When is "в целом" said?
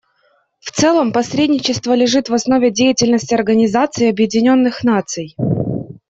0.59-1.11